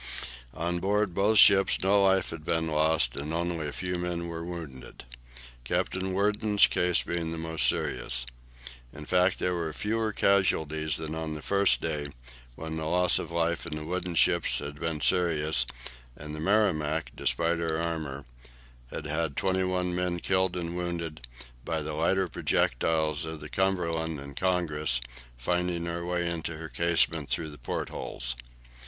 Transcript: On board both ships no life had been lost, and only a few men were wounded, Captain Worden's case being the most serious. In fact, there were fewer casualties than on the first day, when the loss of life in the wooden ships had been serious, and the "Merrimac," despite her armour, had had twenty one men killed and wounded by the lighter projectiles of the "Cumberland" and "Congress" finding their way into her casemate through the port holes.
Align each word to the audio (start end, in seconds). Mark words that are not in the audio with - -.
On 0.55 0.79
board 0.79 1.13
both 1.13 1.37
ships 1.37 1.79
no 1.79 2.01
life 2.01 2.31
had 2.31 2.43
been 2.43 2.65
lost, 2.65 3.15
and 3.15 3.31
only 3.31 3.67
a 3.67 3.71
few 3.71 3.99
men 3.99 4.27
were 4.29 4.43
wounded, 4.43 5.03
Captain 5.63 6.13
Worden's 6.13 6.65
case 6.65 7.03
being 7.03 7.31
the 7.31 7.37
most 7.37 7.67
serious. 7.67 8.25
In 8.91 9.05
fact, 9.05 9.37
there 9.37 9.53
were 9.53 9.71
fewer 9.73 10.11
casualties 10.11 10.97
than 10.97 11.13
on 11.13 11.35
the 11.35 11.41
first 11.43 11.81
day, 11.81 12.07
when 12.55 12.77
the 12.77 12.87
loss 12.87 13.19
of 13.19 13.29
life 13.29 13.67
in 13.67 13.75
the 13.75 13.85
wooden 13.85 14.15
ships 14.15 14.57
had 14.57 14.79
been 14.79 15.01
serious, 15.01 15.67
and 16.15 16.33
the 16.33 16.39
"Merrimac," 16.39 17.11
despite 17.15 17.59
her 17.59 17.79
armour, 17.79 18.25
had 18.89 19.05
had 19.05 19.37
twenty 19.37 19.63
one 19.63 19.93
men 19.93 20.19
killed 20.19 20.57
and 20.57 20.75
wounded 20.75 21.27
by 21.63 21.83
the 21.83 21.93
lighter 21.93 22.27
projectiles 22.27 23.23
of 23.23 23.39
the 23.39 23.49
"Cumberland" 23.49 24.19
and 24.19 24.35
"Congress" 24.35 24.99
finding 25.37 25.83
their 25.83 26.03
way 26.03 26.27
into 26.27 26.57
her 26.57 26.69
casemate 26.69 27.29
through 27.29 27.49
the 27.51 27.59
port 27.59 27.89
holes. 27.89 28.35